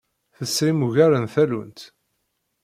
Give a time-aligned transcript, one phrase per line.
[0.35, 1.79] Tesrim ugar n tallunt?